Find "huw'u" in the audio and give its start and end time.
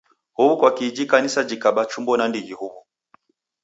0.37-0.55, 2.59-2.79